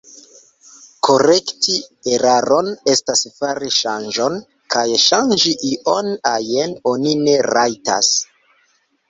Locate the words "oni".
6.95-7.15